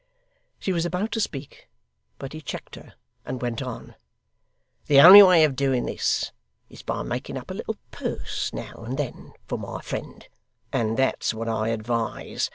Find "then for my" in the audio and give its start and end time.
8.97-9.79